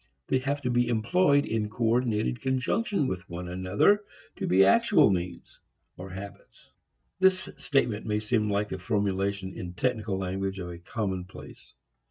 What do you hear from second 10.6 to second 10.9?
a